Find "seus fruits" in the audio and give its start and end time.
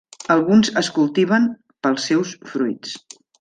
2.13-2.97